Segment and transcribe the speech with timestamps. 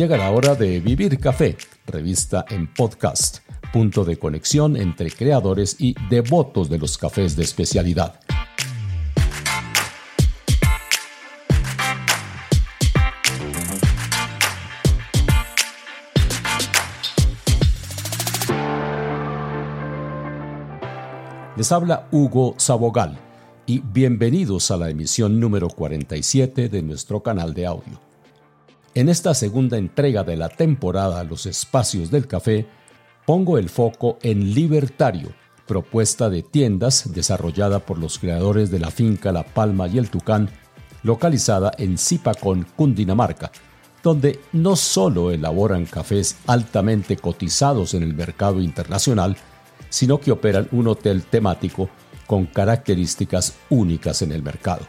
[0.00, 3.40] Llega la hora de Vivir Café, revista en podcast,
[3.70, 8.18] punto de conexión entre creadores y devotos de los cafés de especialidad.
[21.58, 23.18] Les habla Hugo Sabogal
[23.66, 28.09] y bienvenidos a la emisión número 47 de nuestro canal de audio.
[28.92, 32.66] En esta segunda entrega de la temporada Los Espacios del Café,
[33.24, 35.32] pongo el foco en Libertario,
[35.68, 40.50] propuesta de tiendas desarrollada por los creadores de la finca La Palma y el Tucán,
[41.04, 43.52] localizada en Zipacón, Cundinamarca,
[44.02, 49.36] donde no solo elaboran cafés altamente cotizados en el mercado internacional,
[49.88, 51.88] sino que operan un hotel temático
[52.26, 54.84] con características únicas en el mercado.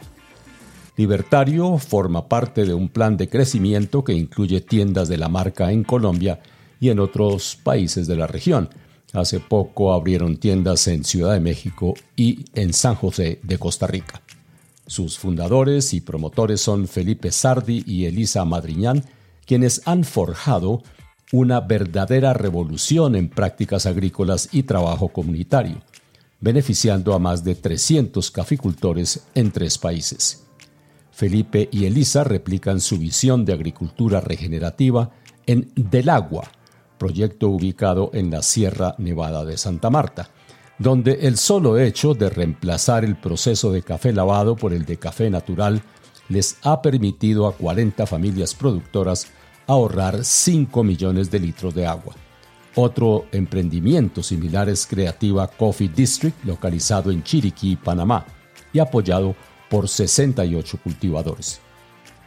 [0.96, 5.84] Libertario forma parte de un plan de crecimiento que incluye tiendas de la marca en
[5.84, 6.40] Colombia
[6.80, 8.68] y en otros países de la región.
[9.14, 14.20] Hace poco abrieron tiendas en Ciudad de México y en San José de Costa Rica.
[14.86, 19.04] Sus fundadores y promotores son Felipe Sardi y Elisa Madriñán,
[19.46, 20.82] quienes han forjado
[21.32, 25.80] una verdadera revolución en prácticas agrícolas y trabajo comunitario,
[26.40, 30.41] beneficiando a más de 300 caficultores en tres países.
[31.22, 35.12] Felipe y Elisa replican su visión de agricultura regenerativa
[35.46, 36.50] en Del Agua,
[36.98, 40.30] proyecto ubicado en la Sierra Nevada de Santa Marta,
[40.80, 45.30] donde el solo hecho de reemplazar el proceso de café lavado por el de café
[45.30, 45.80] natural
[46.28, 49.28] les ha permitido a 40 familias productoras
[49.68, 52.16] ahorrar 5 millones de litros de agua.
[52.74, 58.26] Otro emprendimiento similar es Creativa Coffee District, localizado en Chiriquí, Panamá,
[58.72, 59.51] y apoyado por
[59.88, 61.60] 68 cultivadores.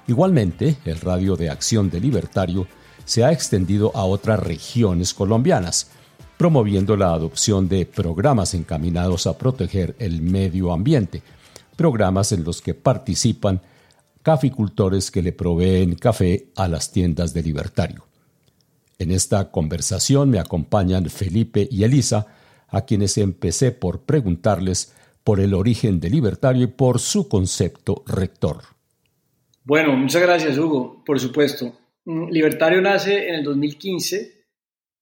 [0.08, 2.68] Igualmente, el radio de acción de Libertario
[3.06, 5.90] se ha extendido a otras regiones colombianas,
[6.38, 11.22] promoviendo la adopción de programas encaminados a proteger el medio ambiente,
[11.76, 13.62] programas en los que participan
[14.22, 18.06] caficultores que le proveen café a las tiendas de Libertario.
[18.98, 22.28] En esta conversación me acompañan Felipe y Elisa,
[22.70, 24.94] a quienes empecé por preguntarles
[25.26, 28.58] por el origen de Libertario y por su concepto rector.
[29.64, 31.76] Bueno, muchas gracias Hugo, por supuesto.
[32.06, 34.46] Mm, Libertario nace en el 2015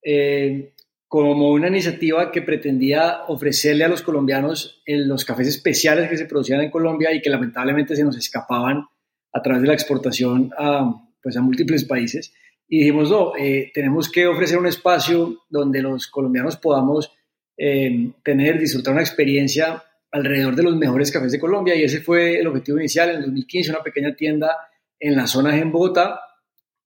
[0.01, 0.73] eh,
[1.09, 6.62] como una iniciativa que pretendía ofrecerle a los colombianos los cafés especiales que se producían
[6.62, 8.85] en Colombia y que lamentablemente se nos escapaban
[9.33, 12.33] a través de la exportación a, pues, a múltiples países.
[12.67, 17.12] Y dijimos, no, eh, tenemos que ofrecer un espacio donde los colombianos podamos
[17.57, 19.83] eh, tener, disfrutar una experiencia
[20.13, 21.75] alrededor de los mejores cafés de Colombia.
[21.75, 23.09] Y ese fue el objetivo inicial.
[23.09, 24.56] En el 2015, una pequeña tienda
[25.00, 26.22] en la zona en Bogotá.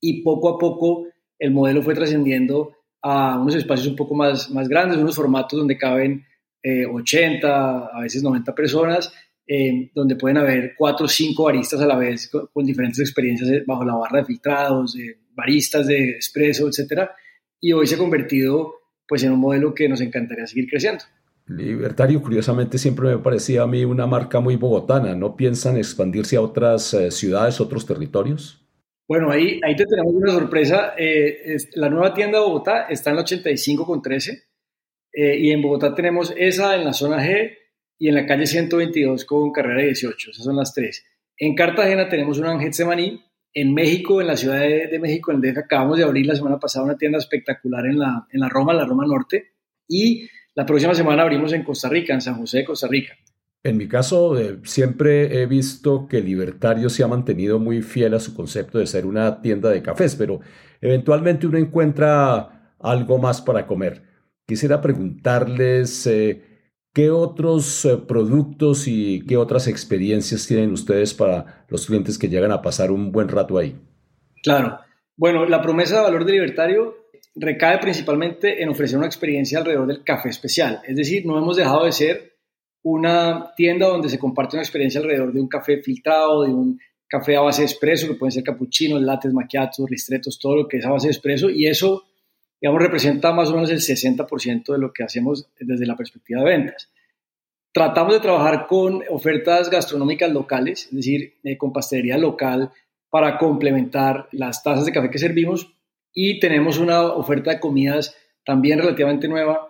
[0.01, 1.07] Y poco a poco
[1.37, 5.77] el modelo fue trascendiendo a unos espacios un poco más, más grandes, unos formatos donde
[5.77, 6.25] caben
[6.63, 9.13] 80, eh, a veces 90 personas
[9.45, 13.63] eh, donde pueden haber cuatro o cinco baristas a la vez con, diferentes experiencias eh,
[13.65, 14.97] bajo la barra de filtrados,
[15.33, 17.15] baristas de expreso, etcétera.
[17.61, 18.75] Y hoy se ha convertido
[19.07, 21.05] pues en un modelo que nos encantaría seguir creciendo.
[21.47, 25.15] Libertario, curiosamente, siempre me parecía a mí una marca muy bogotana.
[25.15, 28.65] ¿No piensan expandirse a otras eh, ciudades, otros territorios?
[29.07, 30.93] Bueno, ahí, ahí te tenemos una sorpresa.
[31.75, 34.43] la nueva tienda Bogotá está en la 85 con 13
[35.13, 37.53] y en Bogotá tenemos esa en la zona G,
[37.99, 40.31] y en la calle 122 con carrera 18.
[40.31, 41.05] Esas son las tres.
[41.37, 43.23] En Cartagena tenemos una en Getsemaní.
[43.53, 46.59] En México, en la Ciudad de, México, en el DF, acabamos de abrir la semana
[46.59, 49.53] pasada una tienda espectacular en la, en la Roma, la Roma Norte.
[49.87, 53.13] Y la próxima semana abrimos en Costa Rica, en San José de Costa Rica.
[53.61, 58.19] En mi caso, eh, siempre he visto que Libertario se ha mantenido muy fiel a
[58.19, 60.39] su concepto de ser una tienda de cafés, pero
[60.81, 64.01] eventualmente uno encuentra algo más para comer.
[64.47, 66.41] Quisiera preguntarles eh,
[66.97, 72.51] ¿Qué otros eh, productos y qué otras experiencias tienen ustedes para los clientes que llegan
[72.51, 73.79] a pasar un buen rato ahí?
[74.41, 74.79] Claro.
[75.15, 76.95] Bueno, la promesa de valor de Libertario
[77.39, 80.81] recae principalmente en ofrecer una experiencia alrededor del café especial.
[80.87, 82.33] Es decir, no hemos dejado de ser
[82.83, 87.35] una tienda donde se comparte una experiencia alrededor de un café filtrado, de un café
[87.35, 90.85] a base de espresso, que pueden ser capuchinos, lattes, macchiatos, ristretos, todo lo que es
[90.85, 91.49] a base de espresso.
[91.49, 92.05] Y eso
[92.59, 96.49] digamos, representa más o menos el 60% de lo que hacemos desde la perspectiva de
[96.49, 96.91] ventas.
[97.71, 102.71] Tratamos de trabajar con ofertas gastronómicas locales, es decir, eh, con pastelería local
[103.09, 105.76] para complementar las tazas de café que servimos
[106.19, 109.69] y tenemos una oferta de comidas también relativamente nueva,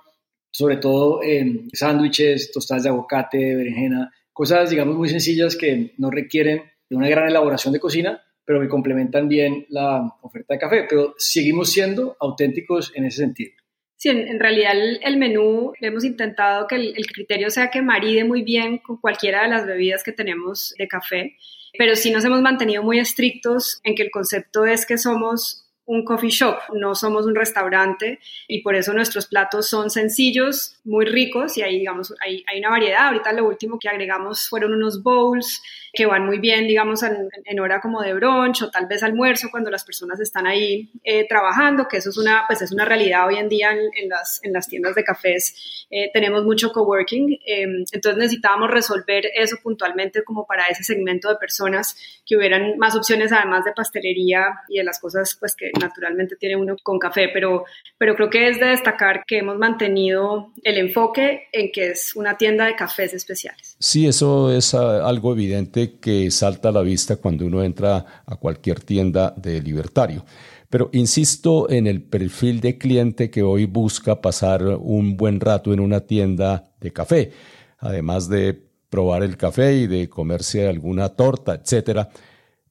[0.49, 6.63] sobre todo en sándwiches, tostadas de aguacate, berenjena, cosas digamos muy sencillas que no requieren
[6.89, 10.85] de una gran elaboración de cocina, pero que complementan bien la oferta de café.
[10.89, 13.51] Pero seguimos siendo auténticos en ese sentido.
[13.97, 14.71] Sí, en, realidad
[15.01, 19.43] el, menú hemos intentado que el, el, criterio sea que maride muy bien con cualquiera
[19.43, 21.35] de las bebidas que tenemos de café,
[21.77, 26.04] pero sí nos hemos mantenido muy estrictos en que el concepto es que somos un
[26.04, 31.57] coffee shop, no somos un restaurante y por eso nuestros platos son sencillos, muy ricos
[31.57, 33.07] y ahí digamos hay, hay una variedad.
[33.07, 35.62] Ahorita lo último que agregamos fueron unos bowls
[35.94, 39.72] que van muy bien digamos en, hora como de brunch o tal vez almuerzo cuando
[39.72, 43.38] las personas están ahí eh, trabajando, que eso es una pues es una realidad hoy
[43.38, 45.88] en día en, las, en las tiendas de cafés.
[45.89, 51.38] Eh, tenemos mucho coworking, em, entonces necesitábamos resolver eso puntualmente como para ese segmento de
[51.38, 51.95] personas
[52.25, 56.56] que hubieran más opciones además de pastelería y de las cosas pues que naturalmente tiene
[56.56, 57.65] uno con café, pero,
[57.97, 62.38] pero creo que es de destacar que hemos mantenido el enfoque en que es una
[62.38, 63.75] tienda de cafés especiales.
[63.79, 68.35] Sí, eso es ah, algo evidente que salta a la vista cuando uno entra a
[68.35, 70.25] cualquier tienda de libertario.
[70.69, 75.79] Pero insisto en el perfil de cliente que hoy busca pasar un buen rato en
[75.79, 77.31] una tienda de café,
[77.79, 82.09] además de probar el café y de comerse alguna torta, etcétera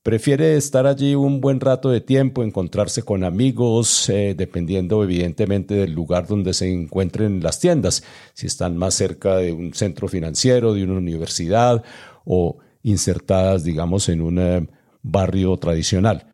[0.06, 5.94] Prefiere estar allí un buen rato de tiempo, encontrarse con amigos, eh, dependiendo evidentemente del
[5.94, 10.84] lugar donde se encuentren las tiendas, si están más cerca de un centro financiero, de
[10.84, 11.84] una universidad
[12.24, 14.68] o insertadas, digamos, en un eh,
[15.02, 16.32] barrio tradicional.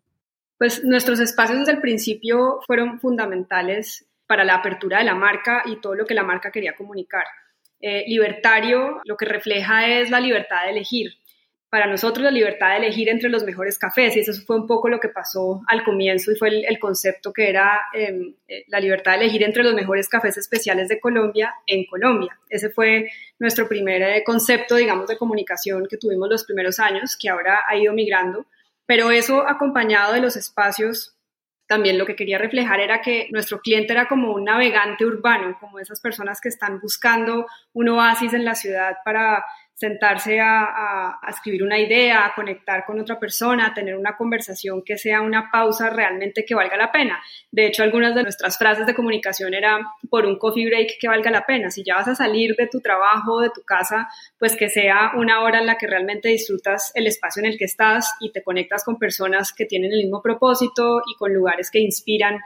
[0.59, 5.81] Pues nuestros espacios desde el principio fueron fundamentales para la apertura de la marca y
[5.81, 7.25] todo lo que la marca quería comunicar.
[7.81, 11.22] Eh, libertario lo que refleja es la libertad de elegir,
[11.73, 14.91] para nosotros la libertad de elegir entre los mejores cafés y eso fue un poco
[14.91, 19.13] lo que pasó al comienzo y fue el, concepto que era em, eh, la libertad
[19.13, 22.39] de elegir entre los mejores cafés especiales de Colombia en Colombia.
[22.51, 27.31] Ese fue nuestro primer eh, concepto, digamos, de comunicación que tuvimos los primeros años, que
[27.31, 28.45] ahora ha ido migrando,
[28.85, 31.17] pero eso acompañado de los espacios
[31.67, 35.79] también lo que quería reflejar era que nuestro cliente era como un navegante urbano, como
[35.79, 39.43] esas personas que están buscando un oasis en la ciudad para
[39.83, 44.97] sentarse a, escribir una idea, a conectar con otra persona, a tener una conversación que
[44.97, 47.21] sea una pausa realmente que valga la pena.
[47.51, 51.33] De hecho, algunas de nuestras frases de comunicación eran por un coffee break que valga
[51.33, 51.69] la pena.
[51.71, 54.09] Si ya vas a salir de tu trabajo, de tu casa,
[54.39, 57.65] pues que sea una hora en la que realmente disfrutas el espacio en el que
[57.65, 61.81] estás y te conectas con personas que tienen el mismo propósito y con lugares que
[61.81, 62.39] inspiran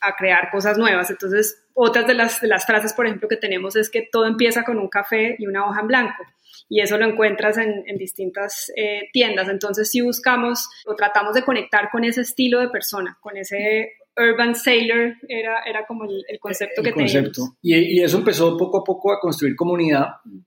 [0.00, 1.10] a crear cosas nuevas.
[1.10, 4.64] Entonces, otras de las, de las frases, por ejemplo, que tenemos es que todo empieza
[4.64, 6.24] con un café y una hoja en blanco
[6.68, 9.48] y eso lo encuentras en, distintas eh, tiendas.
[9.48, 14.54] Entonces, si buscamos o tratamos de conectar con ese estilo de persona, con ese urban
[14.54, 17.56] sailor, era, era como el, concepto que concepto.
[17.62, 20.06] Y, y, eso empezó poco a poco a construir comunidad.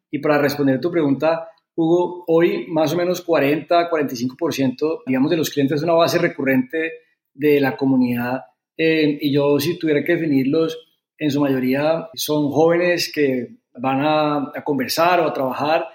[0.09, 5.49] Y para responder tu pregunta, Hugo, hoy más o menos 40, 45%, digamos, de los
[5.49, 6.91] clientes es una base recurrente
[7.33, 8.41] de la comunidad.
[8.79, 10.79] Eh, y yo, si tuviera que definirlos,
[11.17, 15.85] en su mayoría son jóvenes que van a, a conversar o a trabajar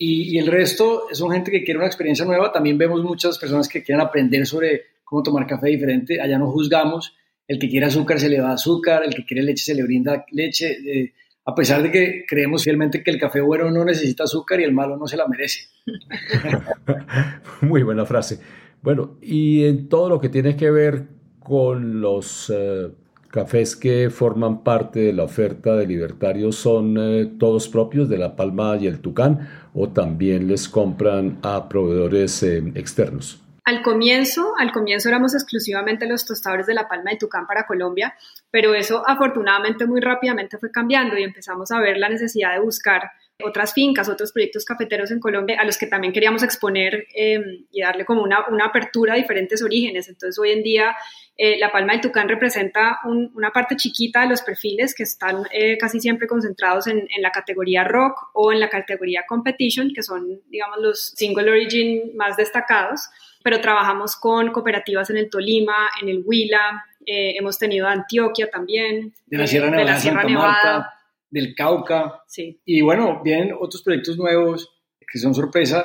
[0.00, 2.52] y, el resto son gente que quiere una experiencia nueva.
[2.52, 6.20] También vemos muchas personas que quieren aprender sobre cómo tomar café diferente.
[6.20, 7.16] Allá no juzgamos.
[7.48, 10.24] El que quiere azúcar se le da azúcar, el que quiere leche se le brinda
[10.30, 10.76] leche.
[10.86, 11.14] Eh,
[11.46, 14.72] a pesar de que creemos fielmente que el café bueno no necesita azúcar y el
[14.72, 15.62] malo no se la merece.
[17.62, 18.38] Muy buena frase.
[18.82, 21.08] Bueno, y en todo lo que tiene que ver
[21.48, 22.90] con los eh,
[23.30, 28.36] cafés que forman parte de la oferta de Libertarios son eh, todos propios de La
[28.36, 33.40] Palma y el Tucán o también les compran a proveedores eh, externos?
[33.64, 38.14] Al comienzo, al comienzo éramos exclusivamente los tostadores de La Palma y Tucán para Colombia,
[38.50, 43.10] pero eso afortunadamente muy rápidamente fue cambiando y empezamos a ver la necesidad de buscar
[43.44, 47.82] otras fincas, otros proyectos cafeteros en Colombia a los que también queríamos exponer em, y
[47.82, 50.08] darle como una, una, apertura a diferentes orígenes.
[50.08, 50.96] Entonces hoy en día
[51.40, 55.78] eh, La Palma del Tucán representa una parte chiquita de los perfiles que están eh,
[55.78, 60.40] casi siempre concentrados en, en, la categoría rock o en la categoría competition, que son,
[60.48, 63.08] digamos, los single origin más destacados,
[63.44, 69.14] pero trabajamos con cooperativas en el Tolima, en el Huila, eh, hemos tenido Antioquia también,
[69.26, 70.94] de la Sierra Nevada, de la Sierra Nevada
[71.30, 72.22] del Cauca.
[72.26, 72.60] Sí.
[72.64, 74.74] Y bueno, vienen otros proyectos nuevos
[75.10, 75.84] que son sorpresa,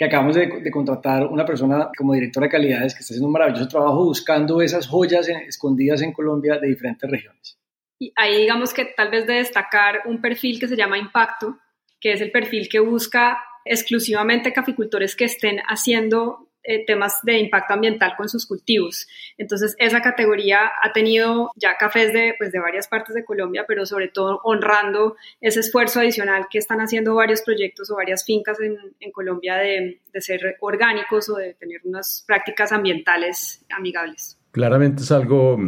[0.00, 3.68] que acabamos de, contratar una persona como directora de calidades que está haciendo un maravilloso
[3.68, 7.58] trabajo buscando esas joyas escondidas en Colombia de diferentes regiones.
[7.98, 11.58] Y ahí digamos que tal vez de destacar un perfil que se llama Impacto,
[12.00, 17.74] que es el perfil que busca exclusivamente caficultores que estén haciendo eh, temas de impacto
[17.74, 19.06] ambiental con sus cultivos.
[19.38, 23.86] Entonces, esa categoría ha tenido ya cafés de, pues, de varias partes de Colombia, pero
[23.86, 28.76] sobre todo honrando ese esfuerzo adicional que están haciendo varios proyectos o varias fincas en,
[29.00, 34.38] en Colombia de, de ser orgánicos o de tener unas prácticas ambientales amigables.
[34.50, 35.58] Claramente es algo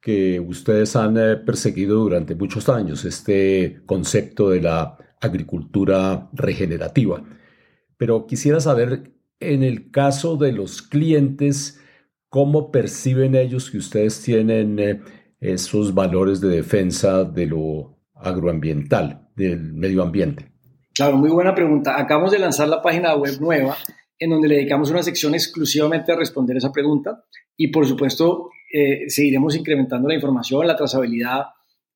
[0.00, 7.24] que ustedes han eh, perseguido durante muchos años, este concepto de la agricultura regenerativa.
[7.96, 11.80] Pero quisiera saber, en el caso de los clientes,
[12.28, 15.00] ¿cómo perciben ellos que ustedes tienen eh,
[15.40, 20.52] esos valores de defensa de lo agroambiental, del medio ambiente?
[20.94, 22.00] Claro, muy buena pregunta.
[22.00, 23.76] Acabamos de lanzar la página web nueva
[24.18, 27.24] en donde le dedicamos una sección exclusivamente a responder esa pregunta
[27.56, 31.46] y por supuesto eh, seguiremos incrementando la información, la trazabilidad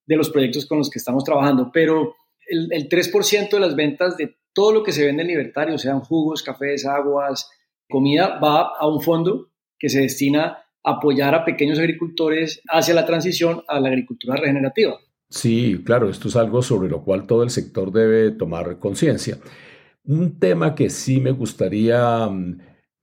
[0.05, 2.15] de los proyectos con los que estamos trabajando, pero
[2.51, 6.01] el, el 3% de las ventas de todo lo que se vende en Libertario, sean
[6.01, 7.49] jugos, cafés, aguas,
[7.89, 13.05] comida, va a un fondo que se destina a apoyar a pequeños agricultores hacia la
[13.05, 14.97] transición a la agricultura regenerativa.
[15.29, 19.37] Sí, claro, esto es algo sobre lo cual todo el sector debe tomar conciencia.
[20.03, 22.57] Un tema que sí me gustaría mm,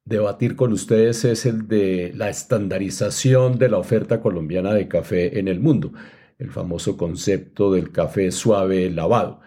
[0.04, 5.48] debatir con ustedes es el de la estandarización de la oferta colombiana de café en
[5.48, 5.92] el mundo,
[6.38, 9.40] el famoso concepto del café suave lavado.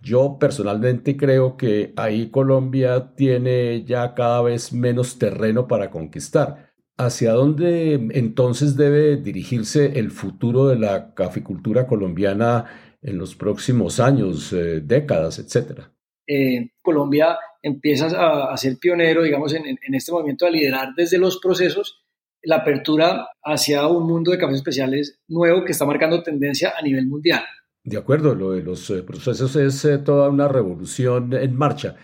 [0.00, 6.72] Yo personalmente creo que ahí Colombia tiene ya cada vez menos terreno para conquistar.
[6.96, 12.66] ¿Hacia dónde entonces debe dirigirse el futuro de la caficultura colombiana
[13.00, 15.92] en los próximos años, eh, décadas, etcétera?
[16.26, 18.06] Eh, Colombia empieza
[18.50, 22.01] a, ser pionero, digamos, en, este movimiento, a liderar desde los procesos
[22.42, 27.06] la apertura hacia un mundo de cafés especiales nuevo que está marcando tendencia a nivel
[27.06, 27.42] mundial.
[27.84, 31.96] De acuerdo, lo de los eh, procesos es eh, toda una revolución en marcha.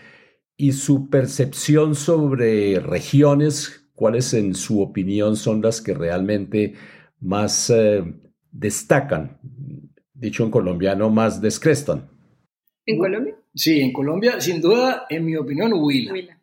[0.57, 6.73] ¿Y su percepción sobre regiones, cuáles en su opinión son las que realmente
[7.21, 8.03] más eh,
[8.51, 9.39] destacan?
[10.13, 12.09] Dicho en colombiano, más descrestan.
[12.85, 13.35] ¿En Colombia?
[13.53, 16.11] Sí, en Colombia, sin duda, en mi opinión, Huila.
[16.11, 16.38] Huila.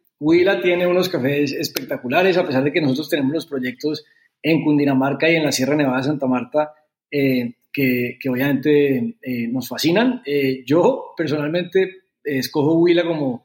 [0.62, 4.04] Tiene unos cafés espectaculares, a pesar de que nosotros tenemos los proyectos
[4.42, 6.72] en Cundinamarca y en la Sierra Nevada de Santa Marta,
[7.10, 10.22] eh, que, obviamente eh, nos fascinan.
[10.24, 13.44] Eh, yo personalmente escojo Huila como,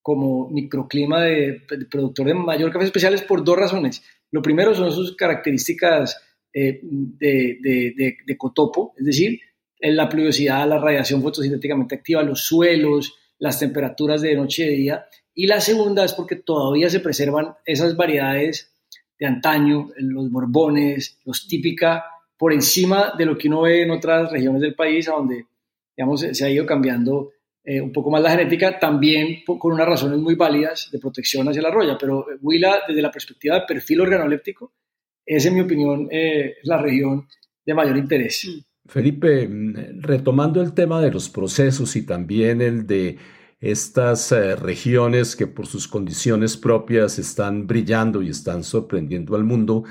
[0.00, 4.02] como microclima de, productor de mayor cafés especiales por dos razones.
[4.30, 6.20] Lo primero son sus características
[6.52, 6.80] de,
[7.18, 9.40] de, de cotopo, es decir,
[9.80, 15.06] la pluviosidad, la radiación fotosintéticamente activa, los suelos, las temperaturas de noche y de día.
[15.34, 18.72] Y la segunda es porque todavía se preservan esas variedades
[19.18, 22.04] de antaño, los borbones, los típica,
[22.36, 25.46] por encima de lo que uno ve en otras regiones del país, a donde
[25.96, 27.30] digamos, se ha ido cambiando
[27.64, 31.62] eh, un poco más la genética, también con unas razones muy válidas de protección hacia
[31.62, 31.96] la roya.
[31.98, 34.72] Pero Huila, desde la perspectiva del perfil organoléptico,
[35.24, 37.26] es, en mi opinión, eh, la región
[37.64, 38.46] de mayor interés.
[38.46, 38.60] Mm.
[38.86, 43.16] Felipe, mm, retomando el tema de los procesos y también el de
[43.70, 49.84] estas eh, regiones que por sus condiciones propias están brillando y están sorprendiendo al mundo,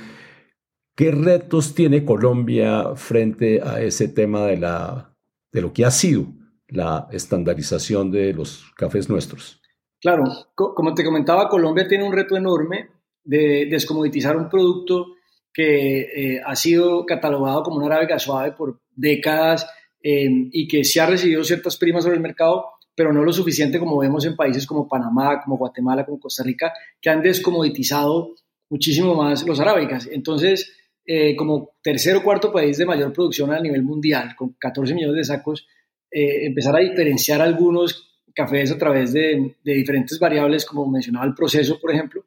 [0.96, 5.15] ¿qué retos tiene Colombia frente a ese tema de, la,
[5.51, 6.27] de lo que ha sido
[6.68, 9.62] la estandarización de los cafés nuestros?
[10.01, 10.24] Claro,
[10.56, 12.89] como te comentaba, Colombia tiene un reto enorme
[13.24, 15.15] de descomoditizar un producto
[15.53, 19.68] que eh, ha sido catalogado como una arábica suave por décadas
[20.01, 22.65] eh, y que sí ha recibido ciertas primas sobre el mercado,
[22.96, 26.74] pero no lo suficiente como vemos en países como Panamá, como Guatemala, como Costa Rica,
[27.02, 28.36] que han descomoditizado
[28.70, 30.08] muchísimo más los arábicas.
[30.12, 30.72] Entonces,
[31.06, 35.16] eh, como tercer o cuarto país de mayor producción a nivel mundial, con 14 millones
[35.18, 35.68] de sacos,
[36.16, 41.80] empezar a diferenciar algunos cafés a través de, de diferentes variables, como mencionaba el proceso,
[41.80, 42.24] por ejemplo,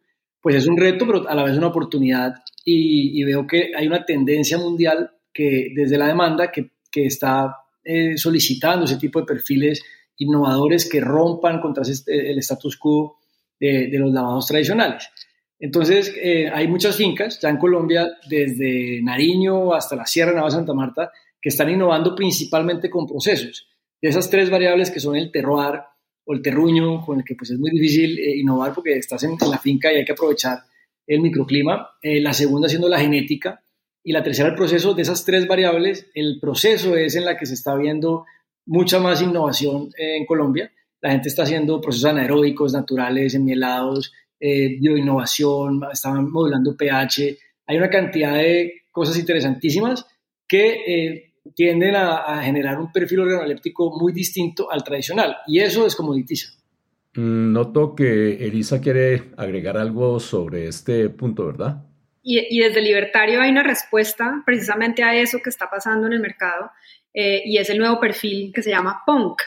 [0.47, 4.05] pues es un reto, pero a la vez una oportunidad y, veo que hay una
[4.05, 9.83] tendencia mundial que desde la demanda que, que está eh, solicitando ese tipo de perfiles
[10.19, 13.19] innovadores que rompan contra este, el status quo
[13.59, 15.09] de, los lavados tradicionales.
[15.59, 20.75] Entonces, eh, hay muchas fincas ya en Colombia, desde Nariño hasta la Sierra Nevada Santa
[20.75, 23.67] Marta, que están innovando principalmente con procesos.
[24.01, 25.81] De esas tres variables que son el terroir,
[26.27, 29.37] o el terruño, con el que pues es muy difícil eh, innovar porque estás en,
[29.49, 30.59] la finca y hay que aprovechar
[31.07, 31.91] el microclima.
[32.03, 33.63] Eh, la segunda siendo la genética
[34.03, 34.95] y la tercera el proceso.
[34.95, 38.27] De esas tres variables, el proceso es en la que se está viendo
[38.67, 40.71] mucha más innovación eh, en Colombia.
[41.01, 47.39] La gente está haciendo procesos anaeróbicos, naturales, enmielados, eh, bioinnovación, están modulando pH.
[47.67, 50.07] Hay una cantidad de cosas interesantísimas
[50.49, 56.53] que tienden a, generar un perfil organoléptico muy distinto al tradicional y eso descomoditiza.
[57.15, 61.83] Mm, noto que Elisa quiere agregar algo sobre este punto, ¿verdad?
[62.29, 66.73] Y, desde Libertario hay una respuesta precisamente a eso que está pasando en el mercado
[67.19, 69.41] eh, y es el nuevo perfil que se llama Punk.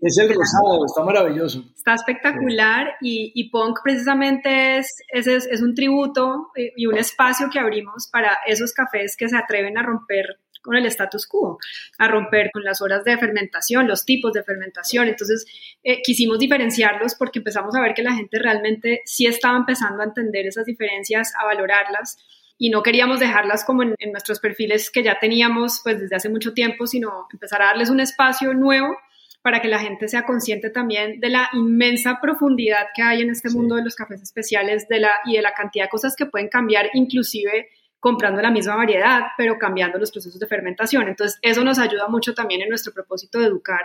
[0.00, 1.64] Es el rosado, está maravilloso.
[1.74, 7.58] Está espectacular y, y, Punk precisamente es, es, es, un tributo y un espacio que
[7.60, 11.58] abrimos para esos cafés que se atreven a romper con el status quo,
[11.98, 15.08] a romper con las horas de fermentación, los tipos de fermentación.
[15.08, 15.46] Entonces,
[15.84, 20.06] eh, quisimos diferenciarlos porque empezamos a ver que la gente realmente sí estaba empezando a
[20.06, 22.18] entender esas diferencias, a valorarlas
[22.58, 26.54] y no queríamos dejarlas como en, nuestros perfiles que ya teníamos pues desde hace mucho
[26.54, 28.96] tiempo, sino empezar a darles un espacio nuevo
[29.42, 33.50] para que la gente sea consciente también de la inmensa profundidad que hay en este
[33.50, 36.48] mundo de los cafés especiales de la, y de la cantidad de cosas que pueden
[36.48, 37.68] cambiar, inclusive
[38.00, 41.08] comprando la misma variedad, pero cambiando los procesos de fermentación.
[41.08, 43.82] Entonces, eso nos ayuda mucho también en nuestro propósito de educar,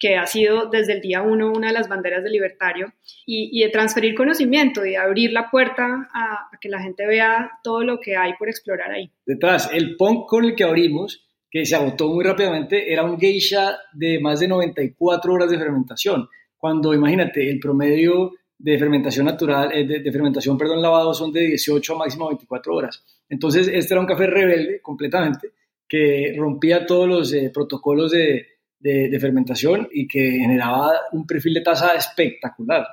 [0.00, 2.92] que ha sido desde el día uno una de las banderas del libertario,
[3.26, 7.84] y, de transferir conocimiento y de abrir la puerta a, que la gente vea todo
[7.84, 9.12] lo que hay por explorar ahí.
[9.24, 13.78] Detrás, el punk con el que abrimos, que se agotó muy rápidamente, era un geisha
[13.92, 16.28] de más de 94 horas de fermentación.
[16.56, 21.94] Cuando, imagínate, el promedio de fermentación natural, eh, de, fermentación, perdón, lavado son de 18
[21.94, 23.04] a máximo 24 horas.
[23.28, 25.50] Entonces, este era un café rebelde completamente,
[25.86, 28.46] que rompía todos los eh, protocolos de,
[28.80, 32.86] de, fermentación y que generaba un perfil de taza espectacular,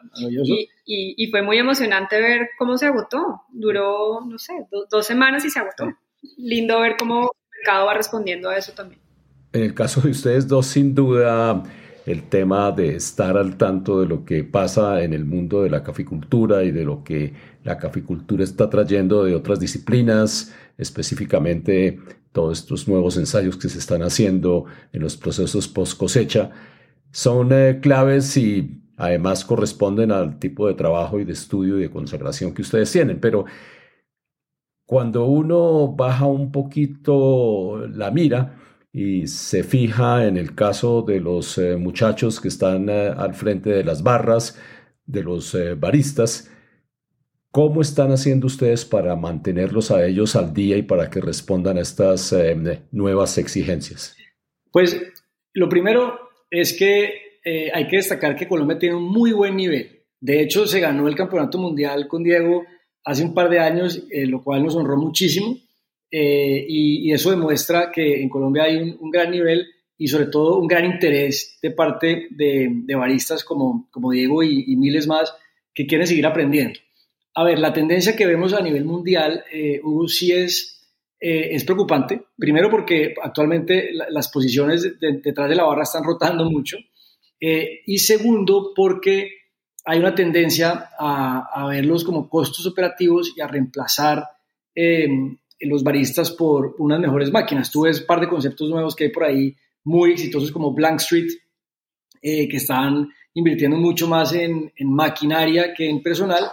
[0.85, 3.43] y, y, fue muy emocionante ver cómo se agotó.
[3.49, 4.53] Duró, no sé,
[4.89, 5.85] dos semanas y se agotó.
[6.37, 9.01] Lindo ver cómo el mercado va respondiendo a eso también.
[9.53, 11.63] En el caso de ustedes dos, sin duda,
[12.05, 15.83] el tema de estar al tanto de lo que pasa en el mundo de la
[15.83, 21.99] caficultura y de lo que la caficultura está trayendo de otras disciplinas, específicamente
[22.37, 26.51] todos estos nuevos ensayos que se están haciendo en los procesos post cosecha,
[27.11, 31.89] son eh, claves y además corresponden al tipo de trabajo y de estudio y de
[31.89, 33.19] consagración que ustedes tienen.
[33.19, 33.45] Pero
[34.85, 38.55] cuando uno baja un poquito la mira,
[38.93, 43.71] y se fija en el caso de los eh, muchachos que están eh, al frente
[43.71, 44.59] de las barras,
[45.07, 46.51] de los baristas.
[47.57, 51.81] ¿Cómo están haciendo ustedes para mantenerlos a ellos al día y para que respondan a
[51.81, 52.31] estas
[52.91, 54.15] nuevas exigencias?
[54.71, 55.01] Pues
[55.55, 56.19] lo primero
[56.51, 57.09] es que
[57.73, 60.03] hay que destacar que Colombia tiene un muy buen nivel.
[60.19, 62.63] De hecho, se ganó el Campeonato Mundial con Diego
[63.03, 65.57] hace un par de años, lo cual nos honró muchísimo.
[66.11, 69.65] Eh, y, eso demuestra que en Colombia hay un, gran nivel
[69.97, 75.07] y sobre todo un gran interés de parte de, baristas como, como Diego y, miles
[75.07, 75.33] más
[75.73, 76.79] que quieren seguir aprendiendo.
[77.37, 81.63] A ver, la tendencia que vemos a nivel mundial, eh, Hugo, sí es, eh, es
[81.63, 82.21] preocupante.
[82.37, 86.77] Primero porque actualmente las posiciones detrás de la barra están rotando mucho.
[87.39, 89.29] y segundo porque
[89.85, 94.23] hay una tendencia a, a verlos como costos operativos y a reemplazar
[95.59, 97.71] los baristas por unas mejores máquinas.
[97.71, 100.99] Tú ves un par de conceptos nuevos que hay por ahí muy exitosos como Blank
[100.99, 101.31] Street,
[102.21, 106.43] eh, que están invirtiendo mucho más en, maquinaria que en personal,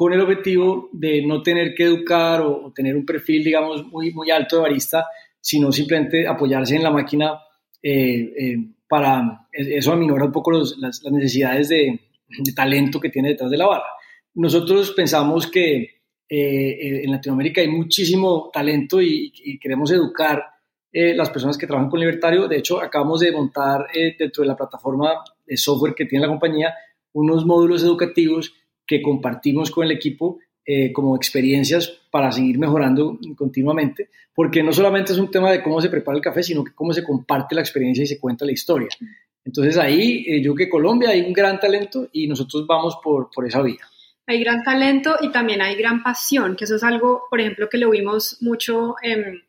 [0.00, 4.30] con el objetivo de no tener que educar o, tener un perfil, digamos, muy, muy
[4.30, 5.06] alto de barista,
[5.38, 7.38] sino simplemente apoyarse en la máquina
[7.82, 8.56] eh, eh,
[8.88, 13.66] para eso aminora un poco las, necesidades de, de talento que tiene detrás de la
[13.66, 13.90] barra.
[14.36, 15.90] Nosotros pensamos que eh,
[16.30, 20.42] eh, en Latinoamérica hay muchísimo talento y, queremos educar
[20.90, 22.48] eh, las personas que trabajan con Libertario.
[22.48, 23.86] De hecho, acabamos de montar
[24.18, 26.74] dentro de la plataforma de software que tiene la compañía
[27.12, 28.54] unos módulos educativos
[28.90, 30.40] que compartimos con el equipo
[30.92, 35.88] como experiencias para seguir mejorando continuamente, porque no solamente es un tema de cómo se
[35.88, 38.88] prepara el café, sino que cómo se comparte la experiencia y se cuenta la historia.
[39.44, 43.46] Entonces ahí yo creo que Colombia hay un gran talento y nosotros vamos por, por
[43.46, 43.80] esa vía
[44.30, 47.78] hay gran talento y también hay gran pasión, que eso es algo, por ejemplo, que
[47.78, 49.42] lo vimos mucho en,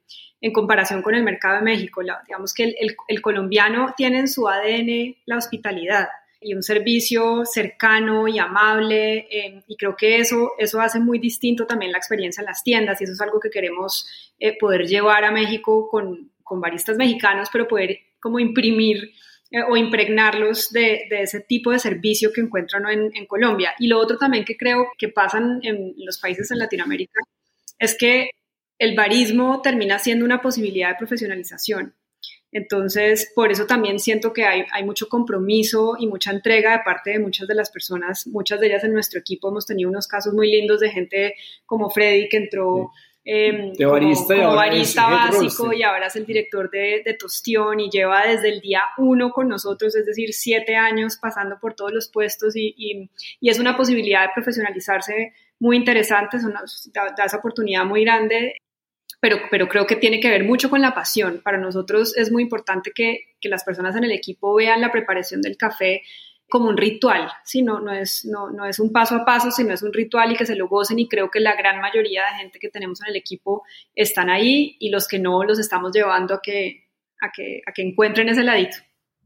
[0.54, 2.01] comparación con el mercado de México.
[2.01, 2.73] digamos que
[3.08, 6.08] el, colombiano tiene en su ADN la hospitalidad
[6.41, 11.67] y un servicio cercano y amable em, y creo que eso, eso hace muy distinto
[11.67, 14.08] también la experiencia en las tiendas y eso es algo que queremos
[14.39, 19.12] eh, poder llevar a México con, con baristas mexicanos, pero poder como imprimir
[19.51, 23.73] eh, o impregnarlos de, ese tipo de servicio que encuentran en, Colombia.
[23.80, 27.21] Y lo otro también que creo que pasan en los países en Latinoamérica
[27.77, 28.32] es que
[28.80, 31.93] el barismo termina siendo una posibilidad de profesionalización.
[32.52, 37.12] Entonces, por eso también siento que hay, hay, mucho compromiso y mucha entrega de parte
[37.12, 40.34] de muchas de las personas, muchas de ellas en nuestro equipo hemos tenido unos casos
[40.34, 41.36] muy lindos de gente
[41.66, 42.92] como Freddy que entró
[43.24, 47.90] eh, de barista, como, barista básico y ahora es el director de, de, Tostión y
[47.90, 52.10] lleva desde el día uno con nosotros, es decir, siete años pasando por todos los
[52.10, 53.10] puestos y, y,
[53.40, 58.04] y es una posibilidad de profesionalizarse muy interesante, es una, da, da esa oportunidad muy
[58.04, 58.56] grande
[59.21, 61.41] pero, pero creo que tiene que ver mucho con la pasión.
[61.43, 65.41] Para nosotros es muy importante que, que las personas en el equipo vean la preparación
[65.41, 66.01] del café
[66.49, 67.62] como un ritual, ¿sí?
[67.62, 70.36] no, no, es, no, no es un paso a paso, sino es un ritual y
[70.36, 73.07] que se lo gocen y creo que la gran mayoría de gente que tenemos en
[73.07, 73.63] el equipo
[73.95, 76.89] están ahí y los que no los estamos llevando a que,
[77.21, 78.75] a que, a que encuentren ese ladito.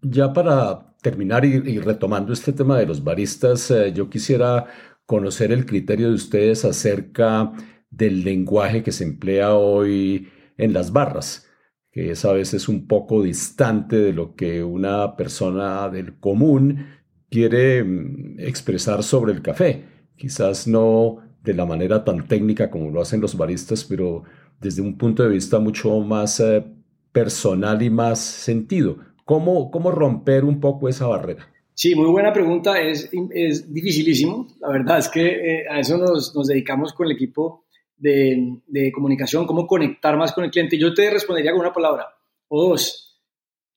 [0.04, 4.66] Ya para terminar y, retomando este tema de los baristas, eh, yo quisiera
[5.08, 7.52] conocer el criterio de ustedes acerca
[7.90, 11.48] del lenguaje que se emplea hoy en las barras,
[11.92, 16.88] que es a veces un poco distante de lo que una persona del común
[17.30, 19.86] quiere mm, expresar sobre el café.
[20.16, 24.24] Quizás no de la manera tan técnica como lo hacen los baristas, pero
[24.60, 26.66] desde un punto de vista mucho más eh,
[27.12, 28.98] personal y más sentido.
[29.24, 31.48] ¿Cómo, ¿Cómo romper un poco esa barrera?
[31.74, 32.80] Sí, muy buena pregunta.
[32.80, 34.48] Es, es dificilísimo.
[34.62, 37.65] La verdad es que eh, a eso nos, nos, dedicamos con el equipo
[37.98, 40.78] de, comunicación, cómo conectar más con el cliente.
[40.78, 42.08] Yo te respondería con una palabra
[42.48, 43.22] o dos,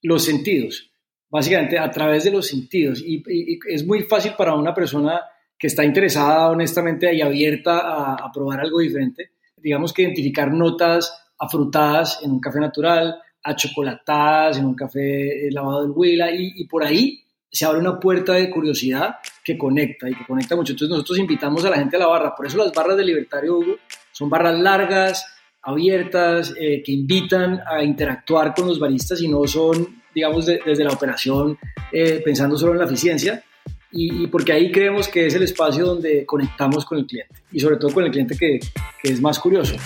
[0.02, 0.90] los sentidos.
[1.30, 3.02] Básicamente a través de los sentidos.
[3.04, 3.22] Y,
[3.68, 5.20] es muy fácil para una persona
[5.58, 12.20] que está interesada honestamente y abierta a, probar algo diferente, digamos que identificar notas afrutadas
[12.22, 17.64] en un café natural, achocolatadas en un café lavado del Huila y por ahí se
[17.64, 19.16] abre una puerta de curiosidad
[19.48, 20.72] que conecta y que conecta mucho.
[20.72, 22.34] Entonces nosotros invitamos a la gente a la barra.
[22.36, 23.76] Por eso las barras de Libertario Hugo
[24.12, 25.24] son barras largas,
[25.62, 30.92] abiertas, eh, que invitan a interactuar con los baristas y no son, digamos, desde la
[30.92, 31.56] operación
[31.90, 33.42] eh, pensando solo en la eficiencia.
[33.90, 37.78] Y, porque ahí creemos que es el espacio donde conectamos con el cliente y sobre
[37.78, 38.60] todo con el cliente que,
[39.02, 39.76] que es más curioso.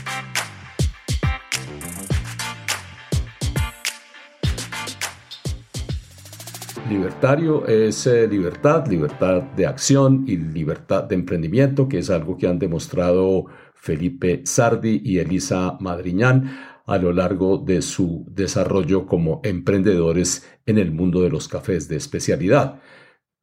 [6.92, 12.46] Libertario es eh, libertad, libertad de acción y libertad de emprendimiento, que es algo que
[12.46, 16.54] han demostrado Felipe Sardi y Elisa Madriñán
[16.86, 21.96] a lo largo de su desarrollo como emprendedores en el mundo de los cafés de
[21.96, 22.80] especialidad.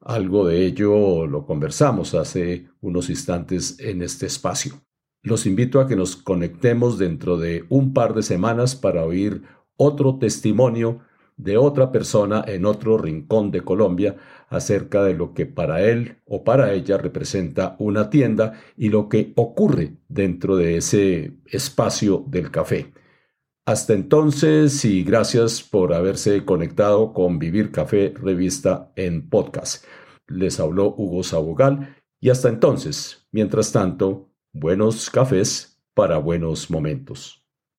[0.02, 4.82] Algo de ello lo conversamos hace unos instantes en este espacio.
[5.24, 9.42] Los invito a que nos conectemos dentro de un par de semanas para oír
[9.76, 11.00] otro testimonio
[11.40, 14.18] de otra persona en otro rincón de Colombia
[14.50, 19.32] acerca de lo que para él o para ella representa una tienda y lo que
[19.38, 22.92] ocurre dentro de ese espacio del café.
[23.66, 29.86] Hasta entonces y gracias por haberse conectado con Vivir Café Revista en podcast.
[30.28, 37.40] Les habló Hugo Sabogal y hasta entonces, mientras tanto, buenos cafés para buenos momentos.